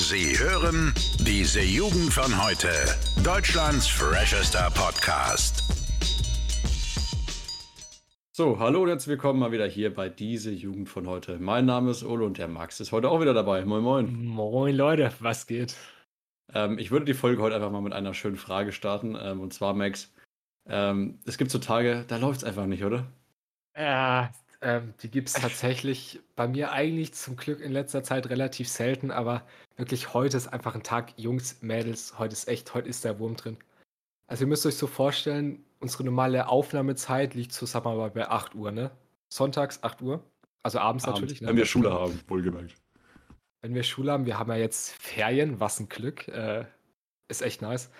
[0.00, 2.70] Sie hören diese Jugend von heute.
[3.22, 5.62] Deutschlands freshester Podcast.
[8.32, 11.38] So, hallo und herzlich willkommen mal wieder hier bei diese Jugend von heute.
[11.38, 13.66] Mein Name ist Olo und der Max ist heute auch wieder dabei.
[13.66, 14.24] Moin, moin.
[14.24, 15.76] Moin Leute, was geht?
[16.54, 19.18] Ähm, ich würde die Folge heute einfach mal mit einer schönen Frage starten.
[19.20, 20.10] Ähm, und zwar, Max,
[20.66, 23.06] ähm, es gibt so Tage, da läuft es einfach nicht, oder?
[23.76, 24.32] Ja,
[24.62, 29.10] ähm, die gibt es tatsächlich bei mir eigentlich zum Glück in letzter Zeit relativ selten,
[29.10, 29.46] aber
[29.76, 33.36] wirklich heute ist einfach ein Tag, Jungs, Mädels, heute ist echt, heute ist der Wurm
[33.36, 33.56] drin.
[34.26, 38.28] Also ihr müsst euch so vorstellen, unsere normale Aufnahmezeit liegt so, sagen wir mal, bei
[38.28, 38.90] 8 Uhr, ne?
[39.32, 40.22] Sonntags 8 Uhr.
[40.62, 41.40] Also abends Abend, natürlich.
[41.40, 41.48] Ne?
[41.48, 42.74] Wenn wir Schule haben, wohlgemerkt.
[43.62, 46.28] Wenn wir Schule haben, wir haben ja jetzt Ferien, was ein Glück.
[46.28, 46.66] Äh,
[47.28, 47.90] ist echt nice.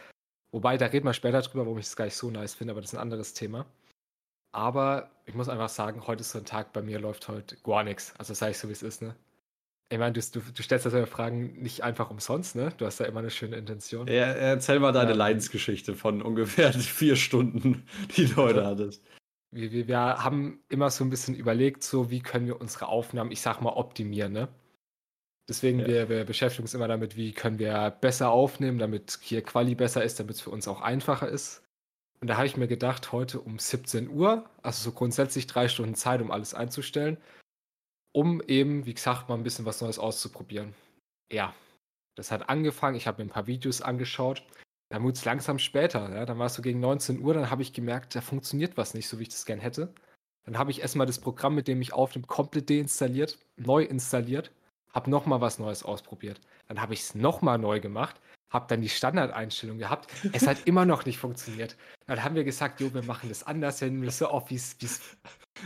[0.53, 2.81] Wobei, da reden wir später drüber, warum ich es gar nicht so nice finde, aber
[2.81, 3.67] das ist ein anderes Thema.
[4.53, 7.85] Aber ich muss einfach sagen, heute ist so ein Tag, bei mir läuft heute gar
[7.85, 8.15] nichts.
[8.19, 9.15] Also sage ich so, wie es ist, ne?
[9.93, 12.73] Ich meine, du, du, du stellst ja Fragen nicht einfach umsonst, ne?
[12.79, 14.07] Du hast ja immer eine schöne Intention.
[14.07, 15.19] Ja, erzähl mal deine Ähm.
[15.19, 17.85] Leidensgeschichte von ungefähr vier Stunden,
[18.17, 19.05] die du heute hattest.
[19.53, 23.33] Wir, wir, wir haben immer so ein bisschen überlegt, so wie können wir unsere Aufnahmen,
[23.33, 24.49] ich sag mal, optimieren, ne?
[25.49, 25.87] Deswegen, Ja.
[25.89, 30.05] wir, wir beschäftigen uns immer damit, wie können wir besser aufnehmen, damit hier Quali besser
[30.05, 31.63] ist, damit es für uns auch einfacher ist.
[32.21, 35.95] Und da habe ich mir gedacht, heute um 17 Uhr, also so grundsätzlich drei Stunden
[35.95, 37.17] Zeit, um alles einzustellen,
[38.13, 40.75] um eben, wie gesagt, mal ein bisschen was Neues auszuprobieren.
[41.33, 41.55] Ja,
[42.17, 44.45] das hat angefangen, ich habe mir ein paar Videos angeschaut,
[44.91, 47.63] dann wurde es langsam später, ja, dann war es so gegen 19 Uhr, dann habe
[47.63, 49.95] ich gemerkt, da funktioniert was nicht, so wie ich das gern hätte.
[50.45, 54.51] Dann habe ich erstmal das Programm, mit dem ich aufnehme, komplett deinstalliert, neu installiert,
[54.93, 56.41] habe nochmal was Neues ausprobiert.
[56.67, 60.13] Dann habe ich es nochmal neu gemacht, habe dann die Standardeinstellung gehabt.
[60.33, 61.77] Es hat immer noch nicht funktioniert.
[62.07, 64.57] Dann haben wir gesagt, jo, wir machen das anders, wir nehmen das so auf, wie
[64.57, 64.77] es,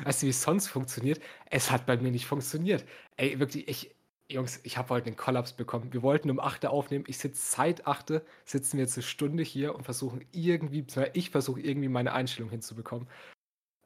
[0.05, 1.21] weißt du, wie es sonst funktioniert.
[1.51, 2.85] Es hat bei mir nicht funktioniert.
[3.17, 3.95] Ey, wirklich, ich,
[4.31, 5.93] Jungs, ich habe heute einen Kollaps bekommen.
[5.93, 7.05] Wir wollten um 8 Uhr aufnehmen.
[7.09, 11.31] Ich sitze seit 8 Uhr, sitzen wir jetzt eine Stunde hier und versuchen irgendwie, ich
[11.31, 13.09] versuche irgendwie meine Einstellung hinzubekommen.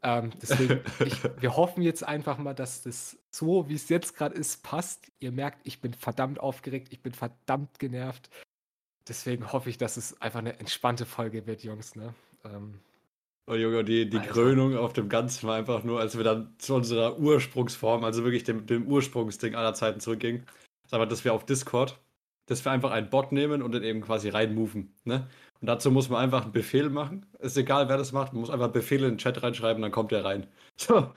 [0.03, 4.37] Ähm, deswegen, ich, wir hoffen jetzt einfach mal, dass das so, wie es jetzt gerade
[4.37, 5.11] ist, passt.
[5.19, 8.31] Ihr merkt, ich bin verdammt aufgeregt, ich bin verdammt genervt.
[9.09, 11.97] Deswegen hoffe ich, dass es einfach eine entspannte Folge wird, Jungs.
[11.97, 12.15] Ne?
[12.45, 12.75] Ähm,
[13.51, 14.19] Oh Junge, die, die.
[14.19, 18.45] Krönung auf dem Ganzen war einfach nur, als wir dann zu unserer Ursprungsform, also wirklich
[18.45, 20.45] dem, dem Ursprungsding aller Zeiten zurückgingen.
[20.87, 21.99] Sag mal, dass wir auf Discord,
[22.45, 24.95] dass wir einfach einen Bot nehmen und den eben quasi reinmoven.
[25.05, 25.31] Ne?
[25.61, 27.27] Und dazu muss man einfach einen Befehl machen.
[27.41, 30.13] Ist egal, wer das macht, man muss einfach Befehle in den Chat reinschreiben, dann kommt
[30.13, 30.47] der rein.
[30.81, 31.13] So.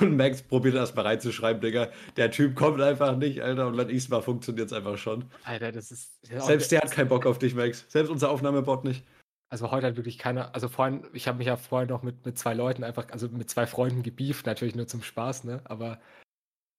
[0.00, 1.88] Und Max probiert erst mal reinzuschreiben, Digga.
[2.16, 5.26] Der Typ kommt einfach nicht, Alter, und dann nächstes Mal funktioniert es einfach schon.
[5.44, 6.24] Alter, das ist.
[6.24, 7.84] Selbst der hat keinen Bock auf dich, Max.
[7.88, 9.04] Selbst unser Aufnahmebot nicht.
[9.50, 12.38] Also heute hat wirklich keiner, also vorhin, ich habe mich ja vorhin noch mit, mit
[12.38, 15.60] zwei Leuten einfach, also mit zwei Freunden gebieft, natürlich nur zum Spaß, ne?
[15.64, 15.98] Aber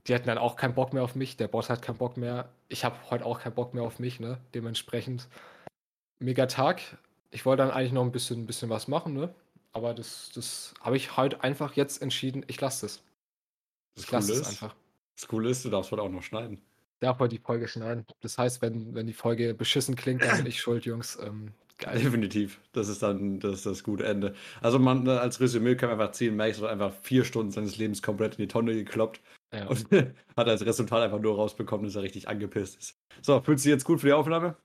[0.08, 2.50] die hatten dann auch keinen Bock mehr auf mich, der Boss hat keinen Bock mehr.
[2.70, 4.40] Ich habe heute auch keinen Bock mehr auf mich, ne?
[4.56, 5.28] Dementsprechend
[6.20, 6.82] mega Tag.
[7.32, 9.34] Ich wollte dann eigentlich noch ein bisschen, ein bisschen was machen, ne?
[9.72, 13.04] Aber das, das habe ich heute einfach jetzt entschieden, ich lasse das.
[13.96, 14.76] Das Ich lasse Coole es ist, einfach.
[15.16, 16.62] das Coole ist, du darfst heute auch noch schneiden.
[17.02, 18.06] Darf heute die Folge schneiden.
[18.22, 21.18] Das heißt, wenn, wenn die Folge beschissen klingt, dann bin ich schuld, Jungs.
[21.22, 22.00] Ähm, geil.
[22.00, 22.60] Definitiv.
[22.74, 24.34] Das ist dann das, ist das gute Ende.
[24.60, 27.78] Also man äh, als Resümee kann man einfach ziehen, Max hat einfach vier Stunden seines
[27.78, 29.22] Lebens komplett in die Tonne gekloppt
[29.54, 29.68] Ja.
[29.68, 29.86] und
[30.36, 32.98] hat als Resultat einfach nur rausbekommen, dass er richtig angepisst ist.
[33.22, 34.58] So, fühlt sich jetzt gut für die Aufnahme?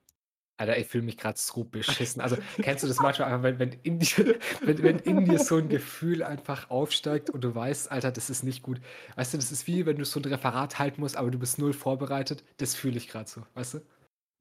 [0.56, 2.22] Alter, ich fühle mich gerade so beschissen.
[2.22, 5.56] Also, kennst du das manchmal einfach, wenn, wenn, in dir, wenn, wenn in dir so
[5.56, 8.80] ein Gefühl einfach aufsteigt und du weißt, Alter, das ist nicht gut.
[9.16, 11.58] Weißt du, das ist wie, wenn du so ein Referat halten musst, aber du bist
[11.58, 12.44] null vorbereitet.
[12.58, 13.80] Das fühle ich gerade so, weißt du?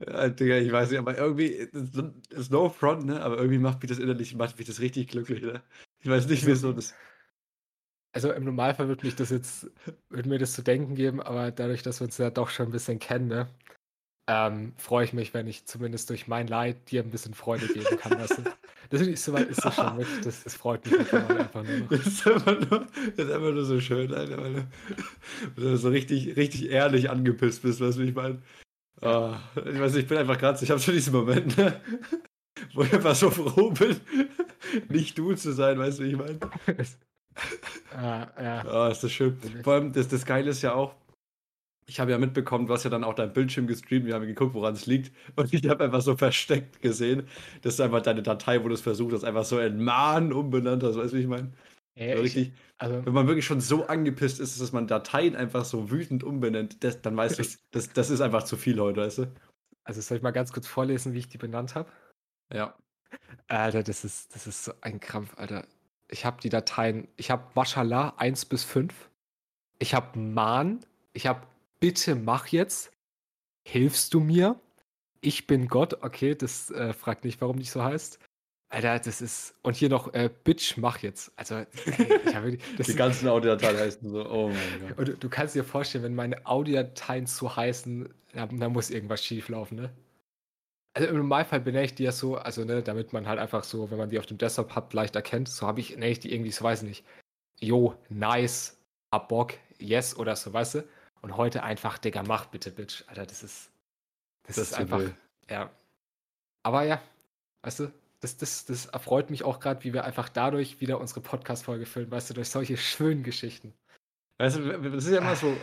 [0.05, 3.21] Ja, Digga, ich weiß nicht, aber irgendwie, das ist no front, ne?
[3.21, 5.61] Aber irgendwie macht mich das innerlich, macht mich das richtig glücklich, ne?
[6.01, 6.93] Ich weiß nicht, wieso das.
[8.11, 9.71] Also im Normalfall würde mich das jetzt,
[10.09, 12.71] würde mir das zu denken geben, aber dadurch, dass wir uns ja doch schon ein
[12.71, 13.47] bisschen kennen, ne,
[14.27, 17.97] ähm, freue ich mich, wenn ich zumindest durch mein Leid dir ein bisschen Freude geben
[17.99, 18.43] kann, weißt du?
[18.89, 21.87] Das ist, soweit ist das schon wirklich, das, das freut mich einfach nur.
[21.89, 24.67] Das ist einfach nur, das ist einfach nur so schön, Alter, weil du,
[25.55, 28.43] weil du so richtig, richtig ehrlich angepisst bist, weißt du, wie ich meine?
[29.01, 31.81] Ah, ich weiß nicht, ich bin einfach gerade, ich habe schon diesen Moment, ne?
[32.73, 33.99] wo ich einfach so froh bin,
[34.89, 36.39] nicht du zu sein, weißt du, wie ich meine?
[37.93, 38.65] Ja, ja.
[38.65, 39.37] Ah, ist das schön.
[39.63, 40.95] Vor allem, das, das Geile ist ja auch,
[41.85, 44.53] ich habe ja mitbekommen, du hast ja dann auch dein Bildschirm gestreamt, wir haben geguckt,
[44.53, 45.11] woran es liegt.
[45.35, 47.27] Und ich habe einfach so versteckt gesehen,
[47.61, 50.97] dass einfach deine Datei, wo du es versucht hast, einfach so in Mahn umbenannt hast,
[50.97, 51.51] weißt du, wie ich meine?
[51.95, 55.35] Ey, So ich, richtig, also, wenn man wirklich schon so angepisst ist, dass man Dateien
[55.35, 59.01] einfach so wütend umbenennt, das, dann weißt du, das, das ist einfach zu viel heute,
[59.01, 59.27] weißt du?
[59.83, 61.89] also soll ich mal ganz kurz vorlesen, wie ich die benannt habe?
[62.51, 62.75] Ja.
[63.47, 65.65] Alter, das ist, das ist so ein Krampf, Alter.
[66.09, 69.09] Ich habe die Dateien, ich habe Mashallah 1 bis 5.
[69.79, 71.45] Ich habe Man, ich habe
[71.83, 72.93] Bitte mach jetzt.
[73.67, 74.57] hilfst du mir?
[75.19, 76.01] Ich bin Gott.
[76.01, 78.19] Okay, das äh, fragt nicht, warum nicht so heißt.
[78.69, 79.55] Alter, das ist.
[79.63, 81.33] Und hier noch, äh, Bitch, mach jetzt.
[81.35, 81.67] Also, ey,
[82.25, 84.97] ich habe Die ganzen Audiodateien heißen so, oh mein Gott.
[84.97, 89.49] Und du, du kannst dir vorstellen, wenn meine Audiodateien zu heißen, da, muss irgendwas schief
[89.49, 89.89] laufen, ne?
[90.93, 93.91] Also im Normalfall benenne ich die ja so, also ne, damit man halt einfach so,
[93.91, 96.31] wenn man die auf dem Desktop hat, leicht erkennt, so habe ich, nenne ich die
[96.31, 97.05] irgendwie, so weiß ich nicht.
[97.59, 98.77] Jo, nice,
[99.11, 100.83] hab Bock, yes oder so, weißt du?
[101.23, 103.03] Und heute einfach, Digga, mach bitte, Bitch.
[103.07, 103.71] Alter, das ist.
[104.45, 105.01] Das, Das ist einfach.
[105.49, 105.71] Ja.
[106.63, 107.01] Aber ja,
[107.63, 111.21] weißt du, das, das, das erfreut mich auch gerade, wie wir einfach dadurch wieder unsere
[111.21, 113.73] Podcast-Folge füllen, weißt du, durch solche schönen Geschichten.
[114.39, 115.55] Weißt du, das ist ja immer so,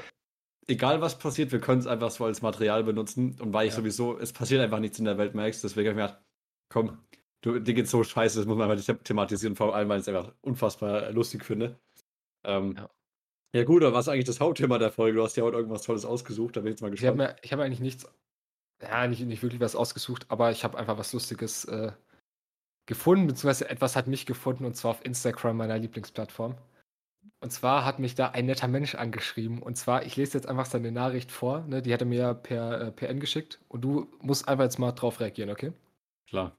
[0.66, 3.38] egal was passiert, wir können es einfach so als Material benutzen.
[3.40, 3.80] Und weil ich Ja.
[3.80, 6.24] sowieso, es passiert einfach nichts in der Welt, merkst deswegen habe ich mir gedacht,
[6.70, 7.04] komm,
[7.42, 10.06] du, dir geht's so scheiße, das muss man einfach nicht thematisieren, vor allem, weil ich
[10.06, 11.78] es einfach unfassbar lustig finde.
[12.44, 12.90] Ähm, Ja.
[13.54, 13.64] Ja.
[13.64, 15.16] gut, aber was ist eigentlich das Hauptthema der Folge?
[15.18, 17.38] Du hast ja heute irgendwas Tolles ausgesucht, da bin ich jetzt mal Ich habe gespannt.
[17.38, 18.06] mir, ich habe eigentlich nichts,
[18.82, 21.92] ja, nicht, nicht wirklich was ausgesucht, aber ich habe einfach was Lustiges äh,
[22.86, 26.56] gefunden, beziehungsweise etwas hat mich gefunden, und zwar auf Instagram, meiner Lieblingsplattform.
[27.42, 29.62] Und zwar hat mich da ein netter Mensch angeschrieben.
[29.62, 31.80] Und zwar, ich lese jetzt einfach seine Nachricht vor, ne?
[31.80, 33.60] die hat er mir per äh, PN geschickt.
[33.68, 35.72] Und du musst einfach jetzt mal drauf reagieren, okay?
[36.28, 36.56] Klar.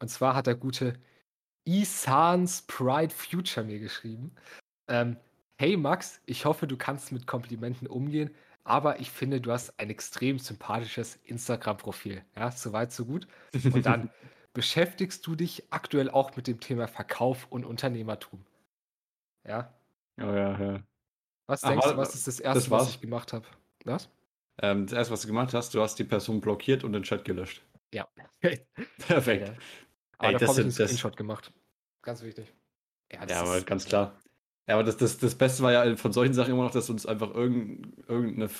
[0.00, 0.94] Und zwar hat der gute
[1.64, 4.34] Isans Pride Future mir geschrieben.
[4.88, 5.16] Ähm,
[5.58, 9.90] hey Max, ich hoffe, du kannst mit Komplimenten umgehen, aber ich finde, du hast ein
[9.90, 12.24] extrem sympathisches Instagram-Profil.
[12.36, 13.26] Ja, soweit, so gut.
[13.72, 14.10] Und dann
[14.52, 18.44] beschäftigst du dich aktuell auch mit dem Thema Verkauf und Unternehmertum.
[19.46, 19.72] Ja.
[20.20, 20.82] Oh ja, ja.
[21.46, 22.88] Was Ah, denkst du, was ist das Erste, was war's?
[22.90, 23.46] ich gemacht habe?
[23.84, 24.08] Was?
[24.60, 27.24] Ähm, das erste, was du gemacht hast, du hast die Person blockiert und den Chat
[27.24, 27.62] gelöscht.
[27.94, 28.08] Ja.
[28.98, 29.48] Perfekt.
[29.48, 29.54] Ja.
[30.18, 31.52] Aber Ey, davor das habe ich einen sind- das- Screenshot gemacht.
[32.02, 32.52] Ganz wichtig.
[33.10, 34.18] das Ja, aber ganz klar.
[34.68, 37.06] Ja, aber das, das, das Beste war ja von solchen Sachen immer noch, dass uns
[37.06, 38.50] einfach irgend, irgendeine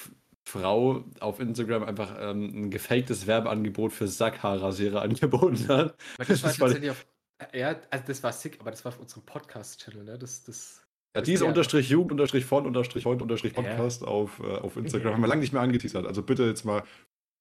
[0.45, 5.97] Frau auf Instagram einfach ähm, ein gefaktes Werbeangebot für Sackhaarrasierer angeboten hat.
[6.19, 7.07] Das war Das war- tatsächlich auf.
[7.53, 10.19] Ja, also das war sick, aber das war auf unserem Podcast-Channel, ne?
[10.19, 10.83] Das, das.
[11.17, 13.63] Ja, ja- unterstrich Jugend unterstrich von unterstrich heute unterstrich Ja.
[13.63, 15.13] Podcast auf, äh, auf Instagram.
[15.15, 16.07] Haben wir lange nicht mehr angeteasert.
[16.07, 16.85] Also bitte jetzt mal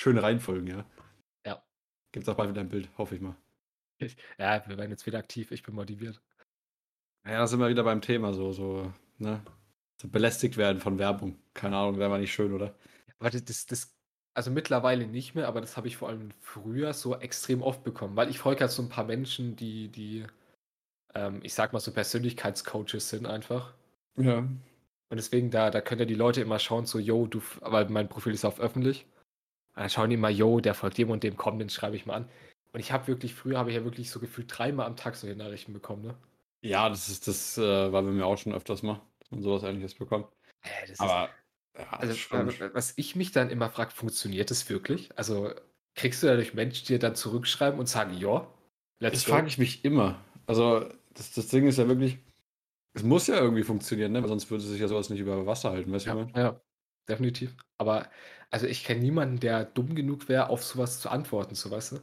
[0.01, 0.85] schön reinfolgen, ja.
[1.45, 1.63] Ja.
[2.11, 3.35] Gibt's auch bald wieder ein Bild, hoffe ich mal.
[4.37, 6.21] Ja, wir werden jetzt wieder aktiv, ich bin motiviert.
[7.25, 9.41] Ja, da sind wir wieder beim Thema, so, so, ne?
[9.99, 11.39] So belästigt werden von Werbung.
[11.53, 12.75] Keine Ahnung, wäre mal nicht schön, oder?
[13.17, 13.95] Aber das, das,
[14.33, 18.15] also mittlerweile nicht mehr, aber das habe ich vor allem früher so extrem oft bekommen,
[18.15, 20.25] weil ich folge halt so ein paar Menschen, die, die,
[21.15, 23.73] ähm, ich sag mal so Persönlichkeitscoaches sind einfach.
[24.17, 24.39] Ja.
[24.39, 28.09] Und deswegen, da, da können ja die Leute immer schauen, so, yo, du, weil mein
[28.09, 29.07] Profil ist auf öffentlich.
[29.75, 32.05] Und dann schauen die immer, yo, der folgt dem und dem, komm, den schreibe ich
[32.05, 32.29] mal an.
[32.73, 35.35] Und ich habe wirklich, früher habe ich ja wirklich so gefühlt dreimal am Tag solche
[35.35, 36.15] Nachrichten bekommen, ne?
[36.65, 39.63] Ja, das ist das, äh, war bei mir auch schon öfters mal, dass man sowas
[39.63, 40.27] ähnliches bekommt.
[40.63, 41.29] Äh, das ist- Aber
[41.77, 45.15] ja, Also, ist schon, äh, was ich mich dann immer frage, funktioniert das wirklich?
[45.17, 45.53] Also,
[45.93, 48.47] kriegst du dadurch Menschen, die dir dann zurückschreiben und sagen, ja,
[48.99, 50.23] let's das frage ich mich immer.
[50.47, 52.17] Also, das, das Ding ist ja wirklich,
[52.93, 54.21] es muss ja irgendwie funktionieren, ne?
[54.21, 56.61] Weil sonst würde sich ja sowas nicht über Wasser halten, weißt du, Ja, ja,
[57.09, 57.55] definitiv.
[57.77, 58.09] Aber,
[58.51, 62.01] also ich kenne niemanden, der dumm genug wäre, auf sowas zu antworten, so weißt du?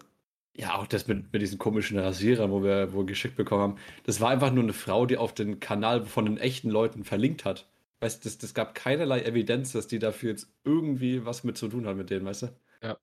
[0.54, 3.76] Ja, auch das mit, mit diesen komischen Rasierern, wo wir, wo wir geschickt bekommen haben.
[4.04, 7.44] Das war einfach nur eine Frau, die auf den Kanal von den echten Leuten verlinkt
[7.46, 7.68] hat.
[8.00, 11.68] Weißt du, das, das gab keinerlei Evidenz, dass die dafür jetzt irgendwie was mit zu
[11.68, 12.48] tun hat mit denen, weißt du?
[12.82, 12.98] Ja.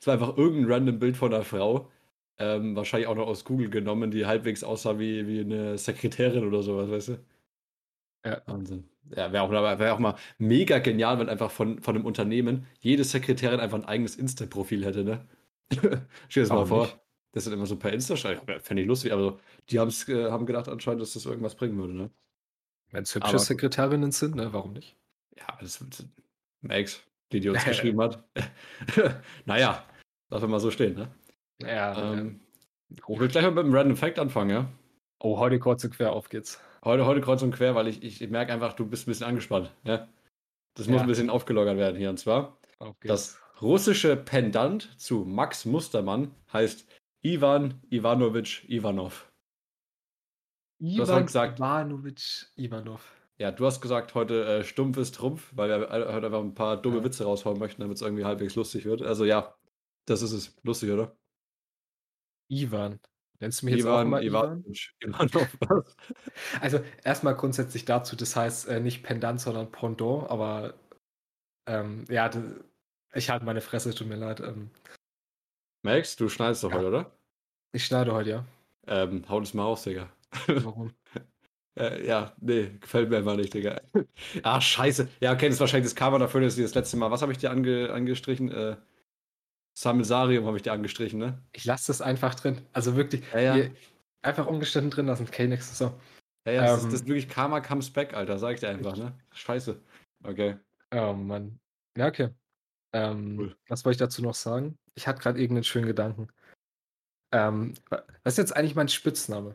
[0.00, 1.90] Es war einfach irgendein random Bild von einer Frau,
[2.38, 6.62] ähm, wahrscheinlich auch noch aus Google genommen, die halbwegs aussah wie, wie eine Sekretärin oder
[6.62, 7.18] sowas, weißt du?
[8.24, 8.42] Ja.
[8.46, 8.88] Wahnsinn.
[9.14, 13.04] Ja, wäre auch, wär auch mal mega genial, wenn einfach von, von einem Unternehmen jede
[13.04, 15.26] Sekretärin einfach ein eigenes Insta-Profil hätte, ne?
[15.72, 16.82] Stell dir das mal vor.
[16.84, 16.98] nicht?
[17.32, 18.40] Das sind immer so per Insta schreiben.
[18.60, 22.10] Fände ich lustig, aber die äh, haben gedacht anscheinend, dass das irgendwas bringen würde, ne?
[22.92, 24.96] Wenn es Aber- hübsche Sekretärinnen sind, ne, warum nicht?
[25.36, 26.06] Ja, das wird
[26.62, 28.24] Max, die, die uns geschrieben hat.
[29.44, 29.84] naja,
[30.30, 31.08] darf wir mal so stehen, ne?
[31.60, 32.40] Ja, Ähm,
[32.90, 34.68] ich will gleich mal mit einem Random Fact anfangen, ja?
[35.18, 36.60] Oh, heute kreuz und quer auf geht's.
[36.84, 39.26] Heute, heute kreuz und quer, weil ich, ich, ich merke einfach, du bist ein bisschen
[39.26, 40.08] angespannt, ja?
[40.74, 41.02] Das muss Ja.
[41.02, 42.10] ein bisschen aufgelockert werden hier.
[42.10, 46.86] Und zwar, Auf das russische Pendant zu Max Mustermann heißt
[47.22, 49.30] Ivan Ivanovich Ivanov.
[50.82, 53.12] hast Ivan heute gesagt- Ivanovic Ivanov.
[53.38, 56.54] Ja, du hast gesagt, heute äh, stumpf ist Trumpf, weil wir äh, heute einfach ein
[56.54, 57.04] paar dumme Ja.
[57.04, 59.02] Witze raushauen möchten, damit es irgendwie halbwegs lustig wird.
[59.02, 59.54] Also ja,
[60.06, 60.56] das ist es.
[60.62, 61.14] Lustig, oder?
[62.50, 62.98] Ivan.
[63.40, 64.60] Nennst du mich jetzt auch Ivan mal Ivan?
[64.60, 65.56] Ivanovich Ivanov.
[65.68, 65.96] Was?
[66.62, 70.74] Also erstmal grundsätzlich dazu, das heißt äh, nicht Pendant, sondern Pendant, aber
[71.66, 72.42] ähm, ja, das,
[73.16, 74.40] ich halte meine Fresse, tut mir leid.
[74.40, 74.70] Ähm,
[75.82, 76.76] Max, du schneidest doch Ja.
[76.78, 77.12] heute, oder?
[77.72, 78.44] ich schneide heute, ja.
[78.86, 80.08] Ähm, hau das mal raus, Digga.
[80.46, 80.92] Warum?
[81.78, 83.82] Äh, ja, nee, gefällt mir einfach nicht, Digga.
[84.42, 85.08] ah, scheiße.
[85.20, 87.10] Ja, okay, das ist wahrscheinlich das Karma dafür, dass ich das letzte Mal.
[87.10, 88.50] Was habe ich dir ange, angestrichen?
[88.50, 88.76] Äh,
[89.78, 91.38] Sammelsarium habe ich dir angestrichen, ne?
[91.52, 92.62] Ich lasse das einfach drin.
[92.72, 93.68] Also wirklich, Ja, ja.
[94.22, 95.26] einfach ungeschnitten drin lassen.
[95.28, 95.76] Okay, nix.
[95.76, 95.92] So.
[96.46, 96.76] Ja, ja, das, Ähm.
[96.78, 99.12] ist, das ist wirklich Karma comes back, Alter, sag ich dir einfach, ne?
[99.34, 99.78] Scheiße.
[100.24, 100.56] Okay.
[100.94, 101.58] Oh Mann.
[101.98, 102.30] Ja, okay.
[102.96, 103.56] Ähm, Cool.
[103.68, 104.78] Was wollte ich dazu noch sagen?
[104.94, 106.28] Ich hatte gerade irgendeinen schönen Gedanken.
[107.32, 109.54] Ähm, wa- was ist jetzt eigentlich mein Spitzname?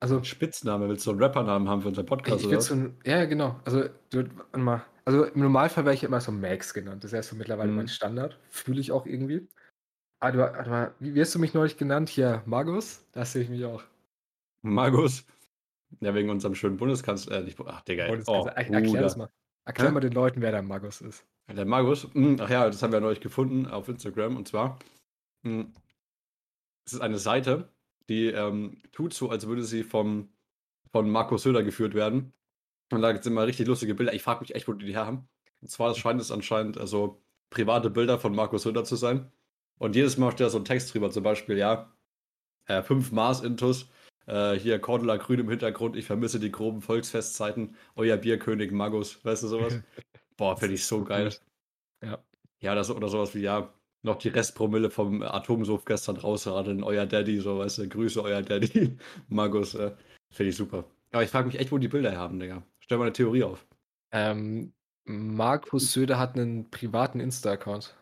[0.00, 2.60] Also, Spitzname, willst du einen Rappernamen haben für unseren Podcast, ich oder?
[2.60, 3.60] so ein, ja, genau.
[3.64, 4.24] Also, du,
[4.56, 4.84] mal.
[5.04, 7.04] Also, im Normalfall wäre ich immer so Max genannt.
[7.04, 7.76] Das ist ja so mittlerweile Mhm.
[7.76, 8.38] mein Standard.
[8.50, 9.46] Fühle ich auch irgendwie.
[10.20, 12.08] Aber warte mal, wie wie hast du mich neulich genannt?
[12.08, 13.04] Hier, Magus?
[13.12, 13.84] Da sehe ich mich auch.
[14.62, 15.24] Magus.
[16.00, 17.38] Ja, wegen unserem schönen Bundeskanzler.
[17.38, 18.08] Äh, nicht, ach, Digga.
[18.10, 19.30] Und das Oh, er- erklär das mal.
[19.66, 19.92] Erklär Hä?
[19.92, 21.26] mal den Leuten, wer der Magus ist.
[21.48, 24.36] Der Magus, mh, ach ja, das haben wir neulich gefunden auf Instagram.
[24.36, 24.78] Und zwar,
[25.42, 25.66] mh,
[26.86, 27.68] es ist eine Seite,
[28.08, 30.30] die ähm, tut so, als würde sie vom,
[30.92, 32.32] von Markus Söder geführt werden.
[32.92, 34.14] Und da sind immer richtig lustige Bilder.
[34.14, 35.28] Ich frage mich echt, wo die die her haben.
[35.60, 39.32] Und zwar scheint es anscheinend also private Bilder von Markus Söder zu sein.
[39.78, 41.92] Und jedes Mal steht da so ein Text drüber, zum Beispiel, ja,
[42.66, 43.90] äh, fünf Mars-Intus,
[44.26, 49.44] äh, hier Cordula Grün im Hintergrund, ich vermisse die groben Volksfestzeiten, euer Bierkönig Magus, weißt
[49.44, 49.80] du sowas?
[50.36, 51.32] Boah, finde ich so geil.
[52.02, 52.18] Ja.
[52.60, 57.40] Ja, das, oder sowas wie, ja, noch die Restpromille vom Atomsuff gestern rausradeln, euer Daddy,
[57.40, 58.96] so, weißt du, Grüße, euer Daddy,
[59.28, 59.94] Magus, äh,
[60.30, 60.84] finde ich super.
[61.12, 62.62] Aber ich frage mich echt, wo die Bilder haben, Digga.
[62.80, 63.66] Stell mal eine Theorie auf.
[64.12, 64.72] Ähm,
[65.04, 67.96] Markus Söder hat einen privaten Insta-Account.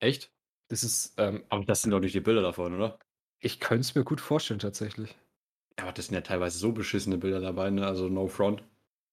[0.00, 0.32] Echt?
[0.68, 2.98] Das ist, ähm, Aber das sind doch nicht die Bilder davon, oder?
[3.40, 5.16] Ich könnte es mir gut vorstellen, tatsächlich.
[5.78, 7.86] Ja, aber das sind ja teilweise so beschissene Bilder dabei, ne?
[7.86, 8.62] Also no front.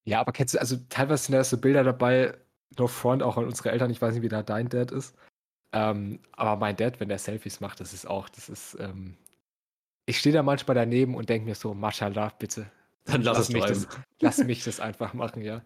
[0.04, 2.36] Ja, aber kennst du, also teilweise sind da so Bilder dabei,
[2.78, 5.16] no front, auch an unsere Eltern, ich weiß nicht, wie da dein Dad ist.
[5.72, 9.16] Ähm, aber mein Dad, wenn der Selfies macht, das ist auch, das ist, ähm,
[10.06, 12.70] ich stehe da manchmal daneben und denke mir so, Mashallah, bitte,
[13.04, 13.86] Dann lass, es mich bleiben.
[13.86, 15.62] das, lass mich das einfach machen, ja.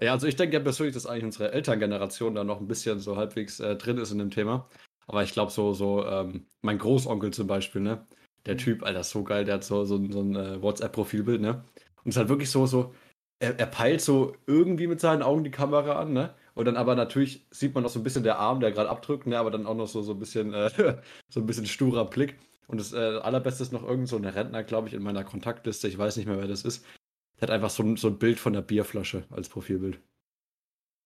[0.00, 3.16] Ja, also ich denke ja persönlich, dass eigentlich unsere Elterngeneration da noch ein bisschen so
[3.16, 4.68] halbwegs äh, drin ist in dem Thema.
[5.06, 8.06] Aber ich glaube, so, so, ähm, mein Großonkel zum Beispiel, ne?
[8.46, 8.58] Der Mhm.
[8.58, 11.64] Typ, Alter, ist so geil, der hat so, so, ein- so ein äh, WhatsApp-Profilbild, ne?
[12.04, 12.94] Und ist halt wirklich so, so,
[13.38, 16.34] er, er peilt so irgendwie mit seinen Augen die Kamera an, ne?
[16.54, 19.26] Und dann aber natürlich sieht man noch so ein bisschen der Arm, der gerade abdrückt,
[19.26, 19.38] ne?
[19.38, 20.70] Aber dann auch noch so, so ein bisschen, äh,
[21.28, 22.38] so ein bisschen sturer Blick.
[22.68, 25.88] Und das äh, allerbeste ist noch irgend so ein Rentner, glaube ich, in meiner Kontaktliste,
[25.88, 26.84] ich weiß nicht mehr, wer das ist.
[27.40, 30.00] Der hat einfach so ein, so ein Bild von der Bierflasche als Profilbild.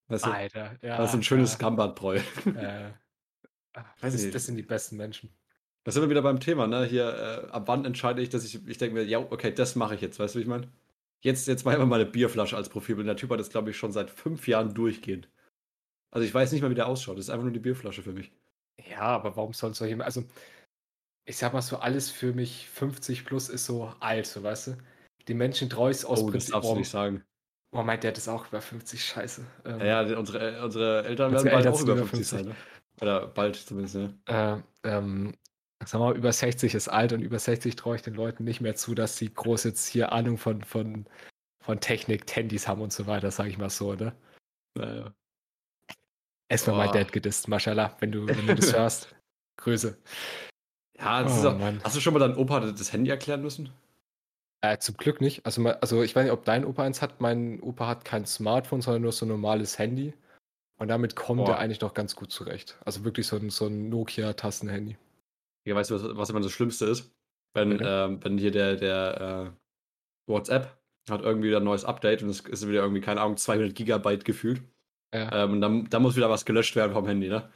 [0.08, 0.30] Weißt du?
[0.30, 0.98] Alter, ja.
[0.98, 2.20] das ist ein schönes Gambardbräu.
[2.54, 2.92] Äh, äh,
[4.00, 4.34] Weiß das, nicht.
[4.34, 5.30] das sind die besten Menschen.
[5.84, 6.84] Da sind wir wieder beim Thema, ne?
[6.84, 9.94] Hier, äh, ab wann entscheide ich, dass ich, ich denke mir, ja, okay, das mache
[9.94, 10.68] ich jetzt, weißt du, wie ich meine?
[11.20, 13.06] Jetzt, jetzt mache ich mal meine Bierflasche als Profilbild.
[13.06, 15.28] Der Typ hat das, glaube ich, schon seit fünf Jahren durchgehend.
[16.10, 17.18] Also ich weiß nicht mal, wie der ausschaut.
[17.18, 18.32] Das ist einfach nur die Bierflasche für mich.
[18.90, 20.24] Ja, aber warum soll solche, also
[21.24, 24.76] ich sag mal so, alles für mich 50 plus ist so alt, so weißt du?
[25.28, 26.52] Die Menschen treu ist aus oh, das Prinzip.
[26.52, 27.24] darfst du Oh, nicht sagen.
[27.72, 29.44] oh, mein Dad ist auch über 50, scheiße.
[29.64, 32.56] Ähm, Ja, ja, unsere, unsere Eltern Unsere werden bald auch über über 50 sein, ne?
[33.00, 34.14] Oder bald zumindest, ne?
[34.26, 34.56] äh,
[34.88, 35.34] ähm,
[35.84, 38.74] sag mal, über 60 ist alt und über 60 traue ich den Leuten nicht mehr
[38.74, 41.06] zu, dass sie groß jetzt hier Ahnung von, von,
[41.62, 44.14] von Technik, Handys haben und so weiter, sag ich mal so, ne?
[44.78, 45.12] Naja.
[46.48, 46.92] Erstmal mein.
[46.92, 49.14] Dad gedisst, Mashallah, wenn du, wenn du das hörst.
[49.58, 49.98] Grüße.
[50.98, 51.80] Ja, das ist Oh, auch, Mann.
[51.82, 53.70] hast du schon mal deinem Opa das Handy erklären müssen?
[54.62, 55.44] Äh, zum Glück nicht.
[55.44, 57.20] Also, also ich weiß nicht, ob dein Opa eins hat.
[57.20, 60.14] Mein Opa hat kein Smartphone, sondern nur so ein normales Handy.
[60.78, 61.52] Und damit kommt Boah.
[61.54, 62.78] er eigentlich noch ganz gut zurecht.
[62.84, 64.96] Also wirklich so ein, so ein Nokia-Tastenhandy.
[65.64, 67.10] Ja, weißt du, was, was immer das Schlimmste ist?
[67.54, 67.84] Wenn, Bitte?
[67.86, 70.76] ähm, wenn hier der, der äh, WhatsApp
[71.08, 74.24] hat irgendwie wieder ein neues Update und es ist wieder irgendwie, keine Ahnung, 200 Gigabyte
[74.24, 74.62] gefühlt.
[75.14, 75.44] Ja.
[75.44, 77.48] Ähm, und dann, dann muss wieder was gelöscht werden vom Handy, ne?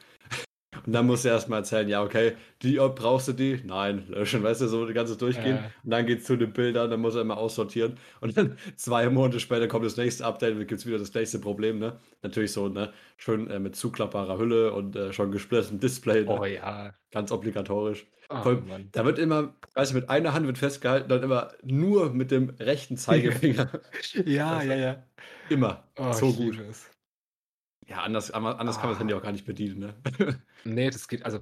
[0.86, 2.32] Und dann musst du erstmal erzählen, ja, okay,
[2.62, 3.60] die brauchst du die?
[3.64, 5.56] Nein, löschen, weißt du, so die ganze durchgehen.
[5.56, 5.84] Äh.
[5.84, 7.96] Und dann geht's zu den Bildern, dann muss er immer aussortieren.
[8.20, 11.78] Und dann zwei Monate später kommt das nächste Update und gibt's wieder das nächste Problem,
[11.78, 11.98] ne?
[12.22, 12.92] Natürlich so, ne?
[13.16, 16.38] Schön äh, mit zuklappbarer Hülle und äh, schon gesplittertem Display, ne?
[16.40, 16.94] Oh ja.
[17.10, 18.06] Ganz obligatorisch.
[18.28, 18.62] Oh, Voll-.
[18.92, 22.50] Da wird immer, weißt du, mit einer Hand wird festgehalten, dann immer nur mit dem
[22.60, 23.70] rechten Zeigefinger.
[24.24, 25.02] Ja, ja, ja.
[25.48, 25.84] immer.
[25.98, 26.58] Oh, so gut.
[26.68, 26.88] es.
[27.90, 29.00] Ja, anders, anders kann man das Ah.
[29.00, 29.94] Handy auch gar nicht bedienen, ne?
[30.64, 31.40] Nee, das geht, also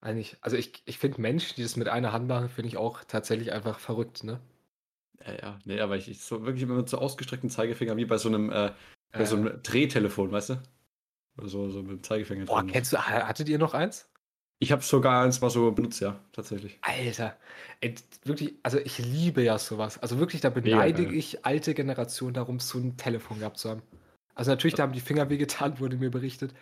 [0.00, 3.04] eigentlich, also ich, ich finde Menschen, die das mit einer Hand machen, finde ich auch
[3.04, 4.40] tatsächlich einfach verrückt, ne?
[5.26, 5.58] ja, ja.
[5.64, 8.50] Nee, aber ich, ich so wirklich immer mit so ausgestreckten Zeigefinger, wie bei so einem,
[8.50, 8.72] äh,
[9.16, 10.62] bei so Äh, einem Drehtelefon, weißt du?
[11.38, 12.66] Oder so, so mit dem Zeigefinger boah, drin.
[12.66, 14.08] kennst du, ha- hattet ihr noch eins?
[14.58, 16.80] Ich habe sogar eins mal so benutzt, ja, tatsächlich.
[16.82, 17.36] Alter,
[17.80, 19.98] ey, wirklich, also ich liebe ja sowas.
[19.98, 21.14] Also wirklich, da beneide geil.
[21.14, 23.82] ich alte Generationen darum, so ein Telefon gehabt zu haben.
[24.34, 26.54] Also natürlich, da haben die Finger wehgetan, wurde mir berichtet.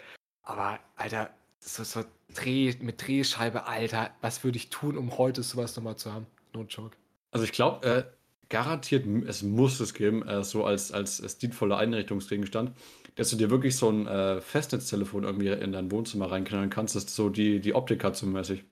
[0.43, 5.77] Aber, Alter, so, so Dreh, mit Drehscheibe, Alter, was würde ich tun, um heute sowas
[5.77, 6.27] nochmal zu haben?
[6.55, 6.97] No joke.
[7.31, 8.05] Also ich glaube, äh,
[8.49, 12.73] garantiert, es muss es geben, äh, so als, als stilvoller Einrichtungsgegenstand,
[13.15, 17.15] dass du dir wirklich so ein äh, Festnetztelefon irgendwie in dein Wohnzimmer reinknallen kannst, dass
[17.15, 18.65] so die, die Optik hat so mäßig.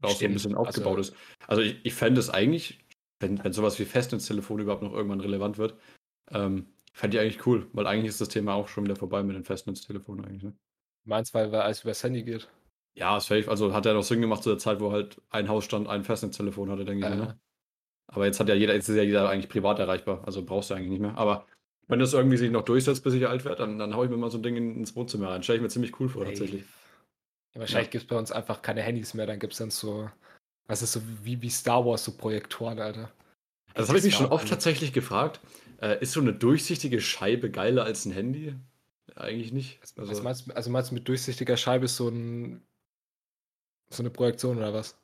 [0.00, 1.18] Auch so ein bisschen aufgebaut also, ist.
[1.46, 2.78] Also ich, ich fände es eigentlich,
[3.18, 5.74] wenn, wenn sowas wie Festnetztelefon überhaupt noch irgendwann relevant wird,
[6.30, 6.66] ähm,
[6.98, 9.44] fände ich eigentlich cool, weil eigentlich ist das Thema auch schon wieder vorbei mit den
[9.44, 10.42] Festnetztelefonen eigentlich.
[10.42, 10.52] Ne?
[11.04, 12.48] Meinst weil, weil alles übers Handy geht?
[12.94, 13.48] Ja, safe.
[13.48, 16.70] Also hat er noch Sinn gemacht zu der Zeit, wo halt ein Hausstand ein Festnetztelefon
[16.70, 17.12] hatte, denke ich.
[17.12, 17.16] Äh.
[17.16, 17.38] Ne?
[18.08, 20.74] Aber jetzt hat ja jeder, jetzt ist ja jeder eigentlich privat erreichbar, also brauchst du
[20.74, 21.16] eigentlich nicht mehr.
[21.16, 21.46] Aber
[21.86, 24.16] wenn das irgendwie sich noch durchsetzt, bis ich alt werde, dann, dann haue ich mir
[24.16, 25.42] mal so ein Ding ins Wohnzimmer rein.
[25.42, 26.32] Stelle ich mir ziemlich cool vor, hey.
[26.32, 26.64] tatsächlich.
[27.54, 27.92] Ja, wahrscheinlich ja.
[27.92, 30.10] gibt es bei uns einfach keine Handys mehr, dann gibt es dann so,
[30.66, 33.12] was ist so wie, wie Star Wars, so Projektoren, Alter.
[33.68, 35.40] Also das habe ich mich schon oft tatsächlich gefragt.
[35.80, 38.54] Äh, ist so eine durchsichtige Scheibe geiler als ein Handy?
[39.14, 39.80] Eigentlich nicht.
[39.80, 42.62] Also, also, meinst, also meinst du mit durchsichtiger Scheibe ist so, ein,
[43.90, 44.98] so eine Projektion oder was?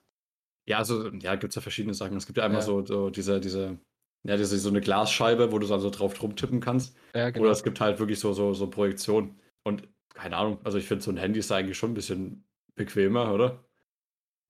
[0.67, 2.17] Ja, also, ja, gibt es ja verschiedene Sachen.
[2.17, 2.67] Es gibt ja einmal ja.
[2.67, 3.79] So, so diese, diese,
[4.25, 6.97] ja, diese, so eine Glasscheibe, wo du dann so drauf drum tippen kannst.
[7.15, 7.45] Ja, genau.
[7.45, 9.39] Oder es gibt halt wirklich so, so, so Projektionen.
[9.63, 13.33] Und keine Ahnung, also ich finde so ein Handy ist eigentlich schon ein bisschen bequemer,
[13.33, 13.65] oder?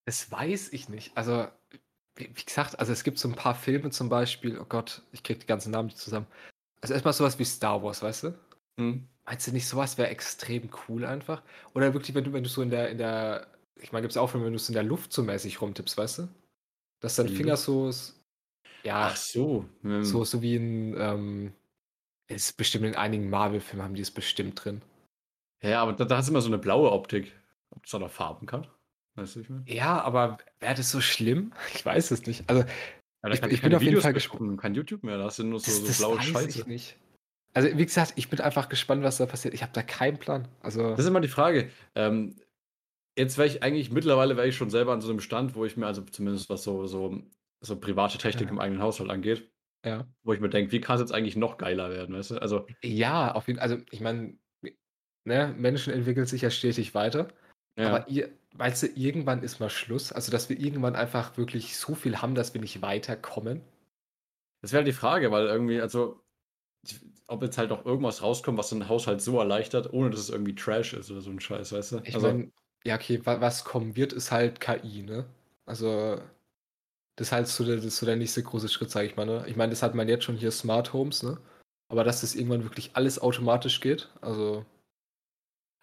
[0.06, 1.16] Das weiß ich nicht.
[1.16, 1.48] Also,
[2.16, 5.22] wie, wie gesagt, also es gibt so ein paar Filme zum Beispiel, oh Gott, ich
[5.22, 6.26] krieg die ganzen Namen nicht zusammen.
[6.80, 8.38] Also erstmal sowas wie Star Wars, weißt du?
[8.78, 9.08] Hm.
[9.24, 11.42] Meinst du nicht, sowas wäre extrem cool einfach?
[11.74, 14.16] Oder wirklich, wenn du, wenn du so in der, in der, ich meine, gibt es
[14.16, 16.28] auch Filme, wenn du es in der Luft so mäßig rumtippst, weißt du?
[17.00, 17.90] Dass dein Finger so,
[18.84, 19.64] ja, Ach so.
[19.82, 20.04] Hm.
[20.04, 21.52] so, so wie in, ähm,
[22.28, 24.82] ist bestimmt in einigen Marvel-Filmen haben die es bestimmt drin.
[25.62, 27.32] Ja, aber da, da hast du immer so eine blaue Optik.
[27.70, 28.66] Ob es auch noch Farben kann?
[29.16, 29.64] Weißt du, ich meine?
[29.66, 31.52] Ja, aber wäre das so schlimm?
[31.74, 32.48] Ich weiß es nicht.
[32.48, 32.64] Also,
[33.24, 34.60] ja, ich, ich bin auf jeden Fall gespannt.
[34.60, 36.60] Kein YouTube mehr, da hast du nur so, das, so blaue das weiß Scheiße.
[36.60, 36.98] Ich nicht.
[37.54, 39.54] Also, wie gesagt, ich bin einfach gespannt, was da passiert.
[39.54, 40.48] Ich habe da keinen Plan.
[40.60, 41.70] Also, das ist immer die Frage.
[41.94, 42.36] Ähm,
[43.16, 45.76] jetzt wäre ich eigentlich, mittlerweile wäre ich schon selber an so einem Stand, wo ich
[45.76, 47.22] mir, also zumindest was so, so,
[47.60, 48.50] so private Technik ja.
[48.50, 49.48] im eigenen Haushalt angeht,
[49.86, 50.06] ja.
[50.24, 52.38] wo ich mir denke, wie kann es jetzt eigentlich noch geiler werden, weißt du?
[52.38, 53.70] Also, ja, auf jeden Fall.
[53.70, 54.36] Also, ich meine,
[55.24, 57.28] ne, Menschen entwickeln sich ja stetig weiter.
[57.76, 57.88] Ja.
[57.88, 60.12] Aber ihr, meinst du, irgendwann ist mal Schluss?
[60.12, 63.62] Also, dass wir irgendwann einfach wirklich so viel haben, dass wir nicht weiterkommen?
[64.62, 66.20] Das wäre halt die Frage, weil irgendwie, also,
[67.26, 70.54] ob jetzt halt auch irgendwas rauskommt, was den Haushalt so erleichtert, ohne dass es irgendwie
[70.54, 72.00] Trash ist oder so ein Scheiß, weißt du?
[72.04, 72.52] Ich also, meine,
[72.84, 75.26] ja, okay, was kommen wird, ist halt KI, ne?
[75.66, 76.20] Also,
[77.16, 79.44] das ist halt so der, so der nächste große Schritt, sage ich mal, ne?
[79.46, 81.38] Ich meine, das hat man jetzt schon hier Smart Homes, ne?
[81.88, 84.64] Aber dass das irgendwann wirklich alles automatisch geht, also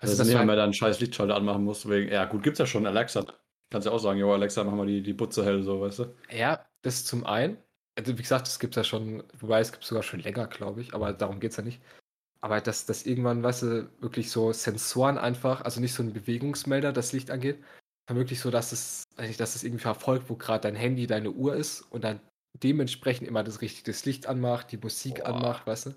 [0.02, 1.88] also, dass niemand mehr da einen scheiß Lichtschalter anmachen muss.
[1.88, 3.24] Wegen, ja, gut, gibt's ja schon Alexa.
[3.70, 6.16] Kannst ja auch sagen, jo, Alexa, mach mal die, die Butze hell, so, weißt du?
[6.32, 7.58] Ja, das zum einen.
[7.96, 10.94] Also, wie gesagt, das gibt's ja schon, wobei es gibt sogar schon länger, glaube ich,
[10.94, 11.82] aber darum geht's ja nicht.
[12.42, 16.92] Aber dass das irgendwann, weißt du, wirklich so Sensoren einfach, also nicht so ein Bewegungsmelder,
[16.92, 17.60] das Licht angeht,
[18.08, 21.30] sondern wirklich so, dass es, nicht, dass es irgendwie verfolgt, wo gerade dein Handy, deine
[21.30, 22.20] Uhr ist und dann
[22.54, 25.28] dementsprechend immer das richtige Licht anmacht, die Musik Boah.
[25.28, 25.92] anmacht, weißt du?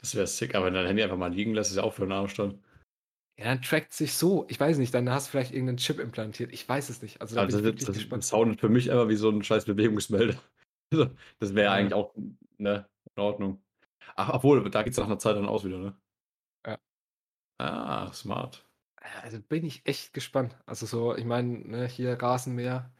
[0.00, 2.02] Das wäre sick, aber wenn dein Handy einfach mal liegen lässt, ist ja auch für
[2.02, 2.58] einen Armstand.
[3.40, 4.44] Ja, dann trackt sich so.
[4.48, 6.52] Ich weiß nicht, dann hast du vielleicht irgendeinen Chip implantiert.
[6.52, 7.22] Ich weiß es nicht.
[7.22, 10.36] Also, da also das, das, das soundet für mich einfach wie so ein scheiß Bewegungsmelder.
[11.38, 11.72] Das wäre ja.
[11.72, 12.12] eigentlich auch
[12.58, 13.62] ne, in Ordnung.
[14.16, 15.96] Ach, obwohl, da geht es nach einer Zeit dann aus wieder, ne?
[16.66, 16.78] Ja.
[17.58, 18.68] Ah, smart.
[19.22, 20.56] Also bin ich echt gespannt.
[20.66, 22.90] Also so, ich meine, ne, hier Rasenmäher,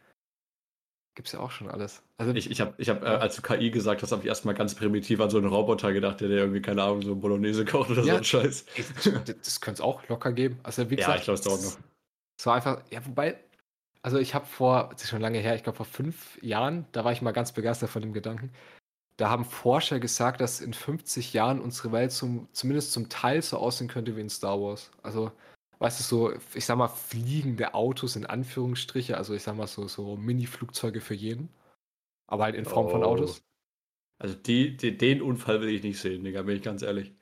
[1.21, 2.01] Gibt es ja auch schon alles.
[2.17, 4.55] Also, ich ich habe, ich hab, äh, als du KI gesagt hast, habe ich erstmal
[4.55, 7.91] ganz primitiv an so einen Roboter gedacht, der dir irgendwie, keine Ahnung, so Bolognese kocht
[7.91, 8.65] oder ja, so ein Scheiß.
[9.05, 10.59] das, das könnte es auch locker geben.
[10.63, 11.77] Also, wie gesagt, ja, ich glaube, es dauert noch.
[12.39, 13.37] Es war einfach, ja, wobei,
[14.01, 17.05] also ich habe vor, das ist schon lange her, ich glaube vor fünf Jahren, da
[17.05, 18.51] war ich mal ganz begeistert von dem Gedanken.
[19.19, 23.59] Da haben Forscher gesagt, dass in 50 Jahren unsere Welt zum, zumindest zum Teil so
[23.59, 24.91] aussehen könnte wie in Star Wars.
[25.03, 25.33] Also
[25.81, 29.89] weißt du, so, ich sag mal, fliegende Autos in Anführungsstriche, also ich sag mal so,
[29.89, 31.49] so Mini-Flugzeuge für jeden.
[32.27, 32.91] Aber halt in Form oh.
[32.91, 33.43] von Autos.
[34.19, 37.13] Also die, die, den Unfall will ich nicht sehen, Digga, bin ich ganz ehrlich.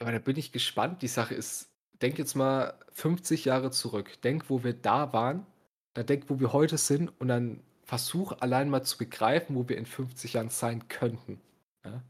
[0.00, 1.02] Aber da bin ich gespannt.
[1.02, 4.20] Die Sache ist, denk jetzt mal 50 Jahre zurück.
[4.22, 5.46] Denk, wo wir da waren,
[5.94, 9.76] dann denk, wo wir heute sind und dann versuch allein mal zu begreifen, wo wir
[9.76, 11.40] in 50 Jahren sein könnten.
[11.84, 12.02] Ja?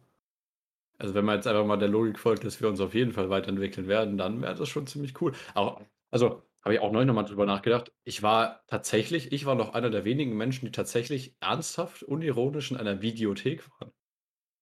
[0.98, 3.30] Also wenn man jetzt einfach mal der Logik folgt, dass wir uns auf jeden Fall
[3.30, 5.32] weiterentwickeln werden, dann wäre das schon ziemlich cool.
[5.54, 7.92] Auch, also habe ich auch neulich nochmal drüber nachgedacht.
[8.04, 12.76] Ich war tatsächlich, ich war noch einer der wenigen Menschen, die tatsächlich ernsthaft, unironisch in
[12.76, 13.92] einer Videothek waren.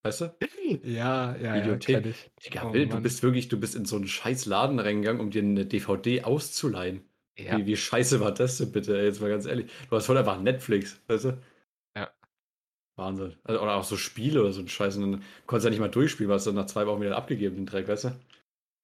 [0.03, 0.37] Weißt du?
[0.83, 2.05] Ja, ja, Videothek.
[2.05, 2.11] ja.
[2.11, 2.33] Ich.
[2.43, 5.43] Digga, oh, du bist wirklich, du bist in so einen scheiß Laden reingegangen, um dir
[5.43, 7.05] eine DVD auszuleihen.
[7.37, 7.59] Ja.
[7.59, 9.71] Wie, wie scheiße war das denn bitte, jetzt mal ganz ehrlich.
[9.88, 11.38] Du hast voll einfach Netflix, weißt du?
[13.00, 13.34] Wahnsinn.
[13.44, 14.96] Also, oder auch so Spiele oder so ein Scheiß.
[14.96, 17.16] Und dann konntest du ja nicht mal durchspielen, weil es dann nach zwei Wochen wieder
[17.16, 18.20] abgegeben, den Dreck, weißt du?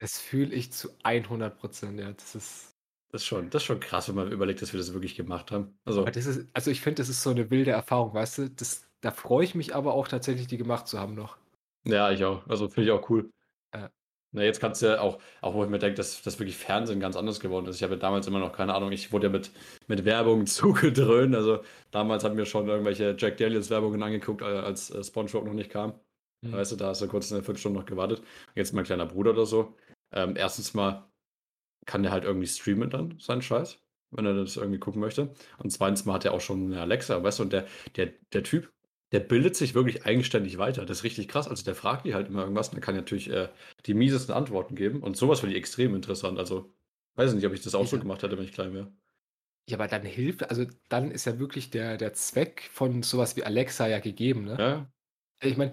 [0.01, 2.13] Das fühle ich zu 100 Prozent, ja.
[2.13, 2.73] Das ist.
[3.13, 5.53] Das ist, schon, das ist schon krass, wenn man überlegt, dass wir das wirklich gemacht
[5.53, 5.79] haben.
[5.85, 8.51] Also, das ist, also ich finde, das ist so eine wilde Erfahrung, weißt du?
[8.51, 11.39] Das, da freue ich mich aber auch tatsächlich, die gemacht zu haben noch.
[11.87, 12.47] Ja, ich auch.
[12.49, 13.31] Also finde ich auch cool.
[14.37, 17.01] Na, jetzt kannst du ja auch, auch wo ich mir denke, dass das wirklich Fernsehen
[17.01, 17.77] ganz anders geworden ist.
[17.77, 19.51] Ich habe ja damals immer noch keine Ahnung, ich wurde ja mit,
[19.87, 21.35] mit Werbung zugedröhnt.
[21.35, 25.55] Also damals haben wir schon irgendwelche Jack Daniels Werbungen angeguckt, äh, als äh, SpongeBob noch
[25.55, 25.95] nicht kam.
[26.43, 26.53] Mhm.
[26.53, 28.23] Weißt du, da hast du kurz eine Viertelstunde noch gewartet.
[28.55, 29.75] Jetzt mein kleiner Bruder oder so.
[30.13, 31.09] Ähm, erstens mal
[31.87, 33.79] kann der halt irgendwie streamen dann, seinen Scheiß,
[34.11, 35.33] wenn er das irgendwie gucken möchte.
[35.59, 38.43] Und zweitens mal hat er auch schon eine Alexa, weißt du, und der, der, der
[38.43, 38.71] Typ,
[39.13, 40.85] der bildet sich wirklich eigenständig weiter.
[40.87, 41.49] Das ist richtig krass.
[41.49, 43.49] Also der fragt die halt immer irgendwas und dann kann er natürlich äh,
[43.87, 45.03] die miesesten Antworten geben.
[45.03, 46.39] Und sowas finde ich extrem interessant.
[46.39, 46.73] Also
[47.17, 48.03] weiß nicht, ob ich das auch so Ja.
[48.03, 48.93] gemacht hätte, wenn ich klein wäre.
[49.69, 53.45] Ja, aber dann hilft, also dann ist ja wirklich der, der Zweck von sowas wie
[53.45, 54.59] Alexa ja gegeben, ne?
[54.59, 54.91] Ja,
[55.43, 55.73] Ich meine,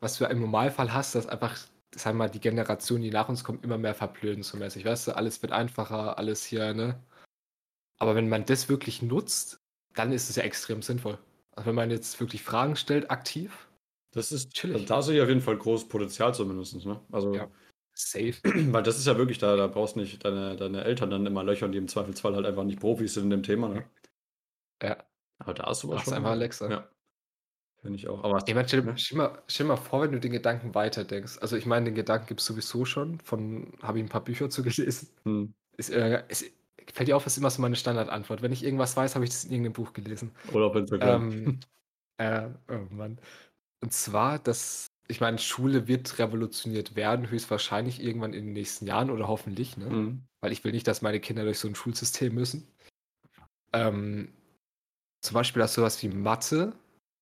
[0.00, 1.56] was du im Normalfall hast, dass einfach,
[1.94, 4.84] sagen wir mal, die Generation, die nach uns kommt, immer mehr verblöden so mäßig.
[4.84, 7.02] Weißt du, alles wird einfacher, alles hier, ne?
[7.98, 9.60] Aber wenn man das wirklich nutzt,
[9.94, 11.18] dann ist es ja extrem sinnvoll.
[11.64, 13.68] Wenn man jetzt wirklich Fragen stellt, aktiv,
[14.12, 14.74] das ist, Chillig.
[14.76, 17.00] also da sehe ich auf jeden Fall großes Potenzial zumindest, ne?
[17.12, 17.48] Also, Ja.
[17.94, 18.34] safe.
[18.74, 21.44] weil das ist ja wirklich, da, da brauchst du nicht deine, deine Eltern dann immer
[21.44, 23.84] löchern, die im Zweifelsfall halt einfach nicht Profis sind in dem Thema, ne?
[24.82, 24.96] Ja.
[25.38, 26.14] Aber da ist sowas Mach's schon.
[26.14, 26.70] einfach Alexa.
[26.70, 26.88] Ja.
[27.82, 28.22] Finde ich auch.
[28.24, 28.98] Aber Ich meine, stell, ne?
[28.98, 31.38] stell, mal, stell mal vor, wenn du den Gedanken weiterdenkst.
[31.40, 33.20] Also ich meine, den Gedanken gibt es sowieso schon.
[33.20, 35.08] Von habe ich ein paar Bücher zu gelesen.
[35.24, 35.54] Hm.
[35.78, 36.44] Ist, äh, ist,
[36.92, 38.42] fällt dir auf, ist immer so meine Standardantwort.
[38.42, 40.32] Wenn ich irgendwas weiß, habe ich das in irgendeinem Buch gelesen.
[40.52, 41.32] Oder auf Instagram.
[41.32, 41.60] Ähm,
[42.18, 43.18] äh, oh Mann.
[43.82, 49.10] Und zwar, dass, ich meine, Schule wird revolutioniert werden, höchstwahrscheinlich irgendwann in den nächsten Jahren
[49.10, 49.86] oder hoffentlich, ne?
[49.86, 50.22] Hm.
[50.42, 52.66] Weil ich will nicht, dass meine Kinder durch so ein Schulsystem müssen.
[53.72, 54.32] Ähm,
[55.22, 56.72] zum Beispiel, dass sowas wie Mathe,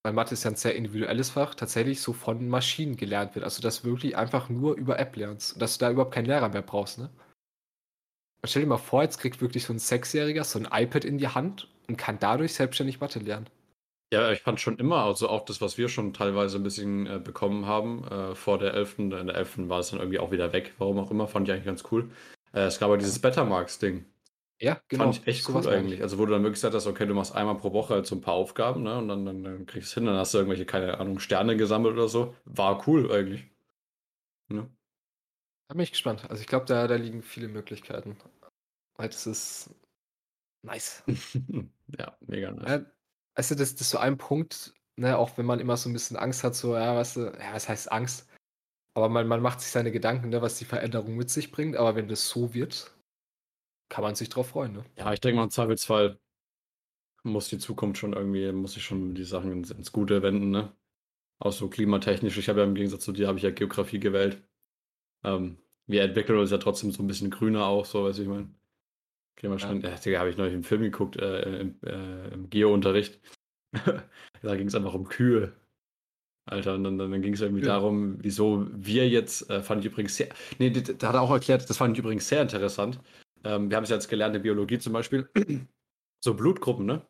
[0.04, 3.44] weil Mathe ist ja ein sehr individuelles Fach, tatsächlich so von Maschinen gelernt wird.
[3.44, 6.26] Also, dass du wirklich einfach nur über App lernst und dass du da überhaupt keinen
[6.26, 7.10] Lehrer mehr brauchst, ne?
[8.44, 11.28] Stell dir mal vor, jetzt kriegt wirklich so ein Sechsjähriger so ein iPad in die
[11.28, 13.48] Hand und kann dadurch selbstständig Mathe lernen.
[14.12, 17.18] Ja, ich fand schon immer, also auch das, was wir schon teilweise ein bisschen äh,
[17.18, 18.98] bekommen haben, äh, vor der 11.
[18.98, 19.68] In der 11.
[19.68, 22.08] war es dann irgendwie auch wieder weg, warum auch immer, fand ich eigentlich ganz cool.
[22.54, 24.06] Äh, es gab aber dieses Bettermarks-Ding.
[24.60, 25.04] Ja, genau.
[25.04, 26.02] Fand ich echt sowas cool eigentlich.
[26.02, 28.16] Also, wo du dann wirklich gesagt hast, okay, du machst einmal pro Woche halt so
[28.16, 28.98] ein paar Aufgaben, ne?
[28.98, 31.56] Und dann, dann, dann kriegst du es hin, dann hast du irgendwelche, keine Ahnung, Sterne
[31.56, 32.34] gesammelt oder so.
[32.44, 33.44] War cool eigentlich.
[34.48, 34.68] Ne?
[35.68, 36.28] Da bin ich gespannt.
[36.30, 38.16] Also, ich glaube, da, da liegen viele Möglichkeiten.
[38.96, 39.70] Weil das ist
[40.62, 41.04] nice.
[41.98, 42.84] ja, mega nice.
[43.34, 46.16] Also das, das ist so ein Punkt, ne, auch wenn man immer so ein bisschen
[46.16, 48.28] Angst hat, so, ja, weißt du, ja, was heißt Angst?
[48.94, 51.94] Aber man, man macht sich seine Gedanken, ne, was die Veränderung mit sich bringt, aber
[51.94, 52.92] wenn das so wird,
[53.88, 54.84] kann man sich drauf freuen, ne?
[54.96, 56.18] Ja, ich denke mal, im Zweifelsfall
[57.22, 60.72] muss die Zukunft schon irgendwie, muss ich schon die Sachen ins, ins Gute wenden, ne?
[61.38, 62.36] Auch so klimatechnisch.
[62.38, 64.42] Ich habe ja im Gegensatz zu dir, habe ich ja Geografie gewählt.
[65.24, 68.54] Ähm, wir entwickeln uns ja trotzdem so ein bisschen grüner auch, so, weiß ich mein.
[69.36, 69.84] Klimaschwund.
[69.84, 73.20] Ja, Digga, habe ich neulich einen Film geguckt, äh, im, äh, im Geo-Unterricht.
[74.42, 75.52] da ging es einfach um Kühe.
[76.46, 77.74] Alter, und dann, dann, dann ging es irgendwie Ja.
[77.74, 80.28] darum, wieso wir jetzt, äh, fand ich übrigens sehr,
[80.58, 83.00] nee, da da hat er auch erklärt, das fand ich übrigens sehr interessant.
[83.44, 85.28] Ähm, wir haben es jetzt gelernt in Biologie zum Beispiel.
[86.24, 87.06] so Blutgruppen, ne?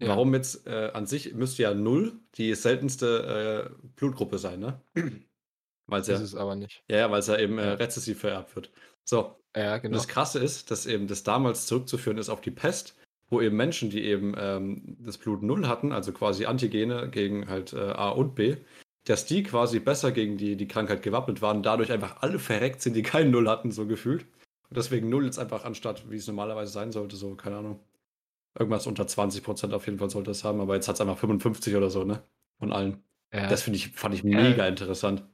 [0.00, 0.08] Ja.
[0.08, 4.80] Warum jetzt äh, an sich müsste ja null die seltenste äh, Blutgruppe sein, ne?
[5.88, 6.84] Weil es ja, Ist aber nicht.
[6.88, 7.74] ja, ja, weil es ja eben äh, Ja.
[7.74, 8.70] rezessiv vererbt wird.
[9.04, 9.94] So, Ja, und genau.
[9.96, 12.94] das Krasse ist, dass eben das damals zurückzuführen ist auf die Pest,
[13.30, 17.72] wo eben Menschen, die eben ähm, das Blut null hatten, also quasi Antigene gegen halt
[17.72, 18.56] äh, A und B,
[19.04, 22.94] dass die quasi besser gegen die, die Krankheit gewappnet waren, dadurch einfach alle verreckt sind,
[22.94, 24.26] die kein Null hatten, so gefühlt.
[24.68, 27.80] Und deswegen null jetzt einfach anstatt, wie es normalerweise sein sollte, so, keine Ahnung.
[28.58, 31.16] Irgendwas unter 20 Prozent auf jeden Fall sollte es haben, aber jetzt hat es einfach
[31.16, 32.22] 55 oder so, ne?
[32.58, 33.02] Von allen.
[33.32, 33.46] Ja.
[33.48, 34.36] Das finde ich, fand ich Ja.
[34.42, 35.24] mega interessant.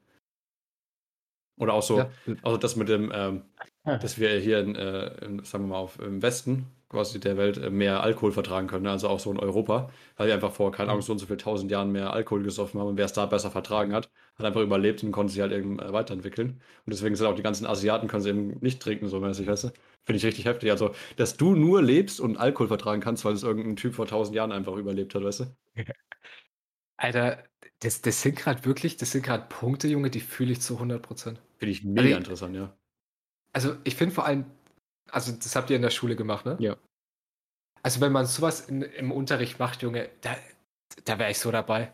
[1.56, 2.10] Oder auch so, ja.
[2.42, 3.42] also das mit dem, ähm,
[3.84, 7.58] dass wir hier in, äh, in, sagen wir mal, auf, im Westen quasi der Welt
[7.58, 8.90] äh, mehr Alkohol vertragen können, ne?
[8.90, 11.36] also auch so in Europa, weil wir einfach vor, keine Ahnung, so und so viel
[11.36, 14.60] tausend Jahren mehr Alkohol gesoffen haben und wer es da besser vertragen hat, hat einfach
[14.60, 16.60] überlebt und konnte sich halt eben äh, weiterentwickeln.
[16.86, 19.64] Und deswegen sind auch die ganzen Asiaten, können sie eben nicht trinken, so mäßig, weißt
[19.64, 19.68] du?
[20.04, 20.70] Finde ich richtig heftig.
[20.70, 24.36] Also, dass du nur lebst und Alkohol vertragen kannst, weil es irgendein Typ vor tausend
[24.36, 25.46] Jahren einfach überlebt hat, weißt du?
[26.96, 27.42] Alter,
[27.80, 31.02] das, das sind gerade wirklich, das sind gerade Punkte, Junge, die fühle ich zu 100
[31.02, 31.40] Prozent.
[31.58, 32.76] Finde ich mega Also, interessant, ja.
[33.52, 34.44] Also ich finde vor allem,
[35.10, 36.56] also das habt ihr in der Schule gemacht, ne?
[36.60, 36.76] Ja.
[37.82, 40.36] Also wenn man sowas in, im Unterricht macht, Junge, da,
[41.04, 41.92] da wäre ich so dabei.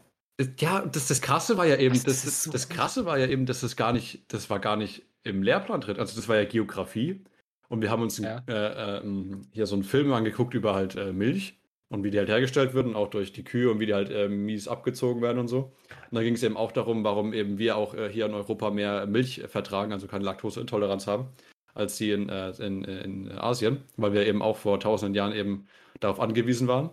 [0.59, 2.69] Ja, das, das Krasse war ja eben, Das- das, das ist so das.
[2.69, 5.99] Krasse war ja eben, dass das gar nicht, das war gar nicht im Lehrplan drin.
[5.99, 7.23] Also das war ja Geografie.
[7.69, 8.43] Und wir haben uns Ja.
[8.49, 11.60] äh, ähm, hier so einen Film angeguckt über halt äh, Milch
[11.91, 14.11] und wie die halt hergestellt wird und auch durch die Kühe und wie die halt
[14.11, 15.73] äh, mies abgezogen werden und so.
[16.11, 18.71] Und da ging es eben auch darum, warum eben wir auch äh, hier in Europa
[18.71, 21.29] mehr Milch vertragen, also keine Laktoseintoleranz haben,
[21.75, 25.67] als die in, äh, in, in Asien, weil wir eben auch vor tausenden Jahren eben
[26.01, 26.91] darauf angewiesen waren.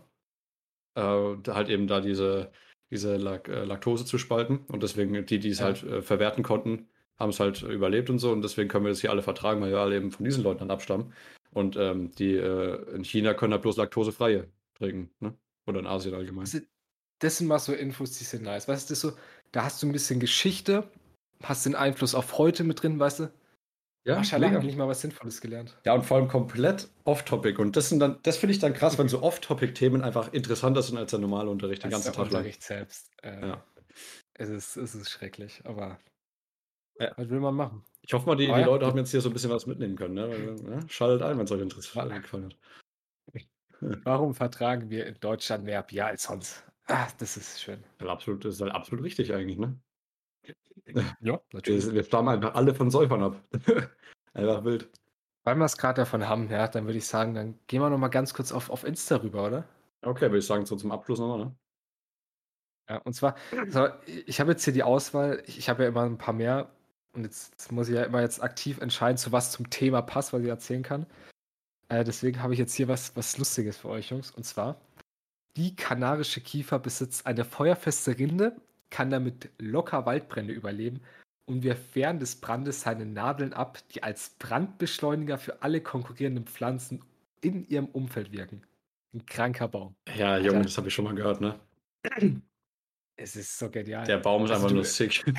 [0.95, 1.01] Äh,
[1.47, 2.51] halt eben da diese
[2.89, 4.59] diese Lak äh, Laktose zu spalten.
[4.67, 5.65] Und deswegen, die, die es Ja.
[5.65, 6.87] halt äh, verwerten konnten,
[7.19, 8.31] haben es halt überlebt und so.
[8.31, 10.59] Und deswegen können wir das hier alle vertragen, weil wir alle eben von diesen Leuten
[10.59, 11.13] dann abstammen.
[11.51, 15.11] Und ähm, die äh, in China können halt bloß laktosefreie trinken.
[15.19, 15.33] Ne?
[15.65, 16.43] Oder in Asien allgemein.
[16.45, 16.67] Das sind-
[17.19, 18.67] Das sind mal so Infos, die sind nice.
[18.67, 19.13] Weißt du, so,
[19.51, 20.87] da hast du ein bisschen Geschichte,
[21.43, 23.31] hast den Einfluss auf heute mit drin, weißt du?
[24.05, 24.51] Ja, mega.
[24.51, 25.75] habe ich mal was Sinnvolles gelernt.
[25.85, 27.59] Ja, und vor allem komplett off-topic.
[27.59, 30.97] Und das sind dann, das finde ich dann krass, wenn so off-topic-Themen einfach interessanter sind
[30.97, 32.35] als der normale Unterricht den ganzen der Tag lang.
[32.41, 33.11] Unterricht selbst.
[33.23, 33.65] Äh, Ja.
[34.35, 35.99] es, ist, es ist schrecklich, aber
[36.99, 37.11] Ja.
[37.17, 37.83] was will man machen?
[38.01, 38.67] Ich hoffe mal, die, Ah, die ja.
[38.67, 40.13] Leute haben jetzt hier so ein bisschen was mitnehmen können.
[40.13, 40.29] Ne?
[40.29, 42.21] Weil, ja, schaltet ein, wenn es euch interessiert Ja.
[43.79, 46.63] Warum vertragen wir in Deutschland mehr Bier als sonst?
[46.87, 47.83] Ah, das ist schön.
[48.01, 49.57] Ja, absolut, das ist halt absolut richtig eigentlich.
[49.57, 49.79] Ne?
[51.19, 53.43] Ja, Wir, wir stammen einfach alle von Säufern ab.
[54.33, 54.89] einfach wild.
[55.43, 57.97] Weil wir es gerade davon haben, ja, dann würde ich sagen, dann gehen wir noch
[57.97, 59.65] mal ganz kurz auf, auf Insta rüber, oder?
[60.01, 61.45] Okay, würde ich sagen, so zum Abschluss nochmal.
[61.45, 61.55] Ne?
[62.89, 63.35] Ja, und zwar,
[63.67, 66.69] so, ich habe jetzt hier die Auswahl, ich, ich habe ja immer ein paar mehr
[67.13, 70.31] und jetzt, jetzt muss ich ja immer jetzt aktiv entscheiden, zu was zum Thema passt,
[70.31, 71.05] was ich erzählen kann.
[71.89, 74.31] Äh, deswegen habe ich jetzt hier was, was Lustiges für euch, Jungs.
[74.31, 74.79] Und zwar,
[75.55, 78.55] die kanarische Kiefer besitzt eine feuerfeste Rinde,
[78.89, 81.01] kann damit locker Waldbrände überleben
[81.45, 87.03] und wirft während des Brandes seine Nadeln ab, die als Brandbeschleuniger für alle konkurrierenden Pflanzen
[87.41, 88.61] in ihrem Umfeld wirken.
[89.13, 89.95] Ein kranker Baum.
[90.15, 91.41] Ja, Junge, das habe ich schon mal gehört.
[91.41, 91.59] Ne?
[93.15, 94.05] Es ist so genial.
[94.05, 95.25] Der Baum ist Also einfach sick.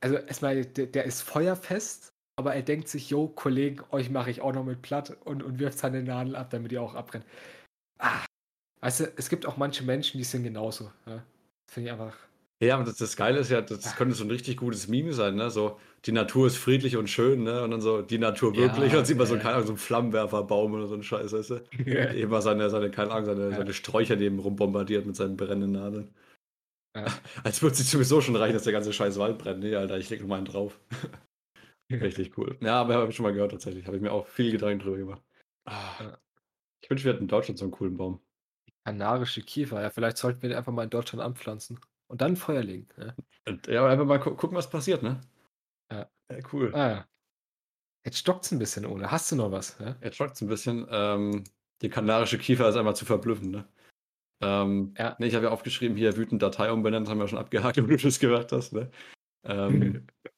[0.00, 4.40] Also erstmal, der, der ist feuerfest, aber er denkt sich, yo, Kollegen, euch mache ich
[4.40, 7.24] auch noch mit platt und, und wirft seine Nadel ab, damit ihr auch abbrennt.
[7.98, 8.24] Ah.
[8.80, 10.92] Weißt du, es gibt auch manche Menschen, die sind genauso.
[11.04, 11.24] Ja?
[11.68, 12.16] Finde ich einfach.
[12.62, 15.12] Ja, aber das, das Geile ist ja, das, das könnte so ein richtig gutes Meme
[15.12, 15.50] sein, ne?
[15.50, 17.62] So, die Natur ist friedlich und schön, ne?
[17.64, 18.94] Und dann so, die Natur Ja, wirklich.
[18.94, 19.40] und sieht man so, ja.
[19.40, 21.64] keine Ahnung, so einen Flammenwerferbaum oder so ein Scheiß, weißt du?
[21.86, 22.12] Ja.
[22.12, 23.56] Eben mal seine, seine, keine Ahnung, seine, Ja.
[23.56, 26.14] seine Sträucher neben rumbombardiert mit seinen brennenden Nadeln.
[26.96, 27.06] Ja.
[27.44, 29.60] Als würde es sowieso schon reichen, dass der ganze scheiß Wald brennt.
[29.60, 30.78] Nee, Alter, ich leg noch mal einen drauf.
[31.90, 32.56] Richtig cool.
[32.60, 33.86] Ja, aber habe ich schon mal gehört tatsächlich.
[33.86, 35.22] Habe ich mir auch viel Gedanken drüber gemacht.
[35.64, 36.18] Ah, Ja.
[36.80, 38.20] Ich wünsche, wir hätten in Deutschland so einen coolen Baum.
[38.84, 42.62] Kanarische Kiefer, ja, vielleicht sollten wir den einfach mal in Deutschland anpflanzen und dann Feuer
[42.62, 42.88] legen.
[42.96, 43.14] Ja?
[43.46, 45.20] Und, ja, aber einfach mal gu gucken, was passiert, ne?
[45.90, 46.08] Ja.
[46.52, 46.74] cool.
[46.74, 47.08] Ah ja.
[48.04, 49.10] Jetzt stockt's ein bisschen, Ole.
[49.10, 49.76] Hast du noch was?
[49.78, 49.96] Ja?
[50.02, 50.86] Jetzt es ein bisschen.
[50.90, 51.44] Ähm,
[51.82, 53.68] die kanarische Kiefer ist einfach zu verblüffen, ne?
[54.40, 55.16] Ähm, Ja.
[55.18, 58.02] Nee, ich habe ja aufgeschrieben, hier wütend Datei umbenannt, haben wir schon abgehakt, wie du
[58.02, 58.90] das gehört hast, ne?
[59.44, 60.00] Ähm, ja,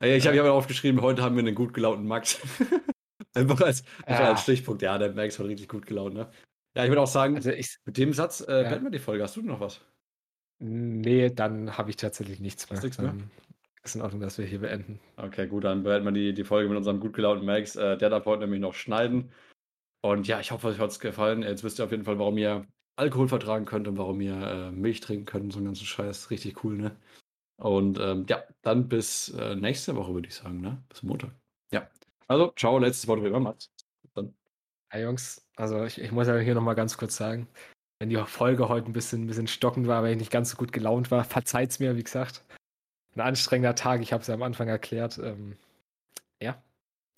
[0.00, 2.40] ich habe ja aufgeschrieben, heute haben wir einen gut gelaunten Max.
[3.34, 4.30] einfach als, Ja.
[4.30, 4.82] als Stichpunkt.
[4.82, 6.30] Ja, der Max war richtig gut gelaunt, ne?
[6.76, 8.68] Ja, ich würde auch sagen, Also ich, mit dem Satz äh, Ja.
[8.68, 9.22] beenden wir die Folge.
[9.22, 9.80] Hast du noch was?
[10.60, 12.80] nee, dann habe ich tatsächlich nichts mehr.
[12.80, 13.08] Nichts mehr?
[13.08, 13.30] Dann
[13.82, 14.98] ist in Ordnung, dass wir hier beenden.
[15.16, 17.76] Okay, gut, dann beenden wir die, die Folge mit unserem gut gelaunten Max.
[17.76, 19.30] Äh, der darf heute nämlich noch schneiden.
[20.02, 21.42] Und ja, ich hoffe, euch hat es gefallen.
[21.42, 22.64] Jetzt wisst ihr auf jeden Fall, warum ihr
[22.96, 26.30] Alkohol vertragen könnt und warum ihr äh, Milch trinken könnt und so einen ganzen Scheiß.
[26.30, 26.96] Richtig cool, ne?
[27.56, 30.82] Und ähm, ja, dann bis äh, nächste Woche, würde ich sagen, ne?
[30.88, 31.30] Bis Montag.
[31.70, 31.88] Ja.
[32.26, 33.70] Also, ciao, letztes Wort wie immer, Mats.
[34.14, 34.34] Dann.
[34.92, 37.48] Ja, Jungs, also ich, ich muss ja hier nochmal ganz kurz sagen,
[38.00, 40.56] wenn die Folge heute ein bisschen, ein bisschen stockend war, weil ich nicht ganz so
[40.56, 42.44] gut gelaunt war, verzeiht's mir, wie gesagt.
[43.14, 45.18] Ein anstrengender Tag, ich habe es ja am Anfang erklärt.
[45.18, 45.56] Ähm,
[46.42, 46.60] ja,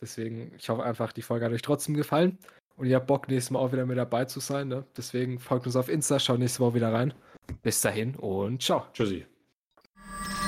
[0.01, 2.39] deswegen, ich hoffe einfach, die Folge hat euch trotzdem gefallen
[2.77, 4.69] und ihr habt Bock, nächstes Mal auch wieder mit dabei zu sein.
[4.69, 4.85] Ne?
[4.97, 7.15] Deswegen folgt uns auf Insta, schaut nächste Woche wieder rein.
[7.63, 8.87] Bis dahin und ciao.
[8.93, 9.27] Tschüssi.